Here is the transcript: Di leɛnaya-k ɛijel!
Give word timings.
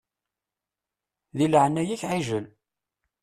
Di 1.37 1.45
leɛnaya-k 1.47 2.03
ɛijel! 2.13 2.45